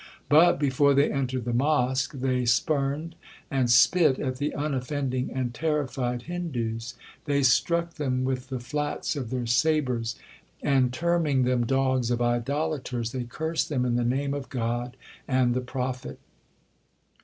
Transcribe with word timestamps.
But, 0.29 0.57
before 0.57 0.95
they 0.95 1.11
entered 1.11 1.45
the 1.45 1.53
mosque, 1.53 2.13
they 2.15 2.43
spurned 2.43 3.13
and 3.51 3.69
spit 3.69 4.17
at 4.17 4.37
the 4.37 4.51
unoffending 4.55 5.29
and 5.31 5.53
terrified 5.53 6.23
Hindoos; 6.23 6.95
they 7.25 7.43
struck 7.43 7.93
them 7.93 8.23
with 8.23 8.47
the 8.47 8.59
flats 8.59 9.15
of 9.15 9.29
their 9.29 9.45
sabres, 9.45 10.15
and, 10.63 10.91
terming 10.91 11.43
them 11.43 11.67
dogs 11.67 12.09
of 12.09 12.19
idolaters, 12.19 13.11
they 13.11 13.25
cursed 13.25 13.69
them 13.69 13.85
in 13.85 13.95
the 13.95 14.03
name 14.03 14.33
of 14.33 14.49
God 14.49 14.97
and 15.27 15.53
the 15.53 15.61
prophet. 15.61 16.17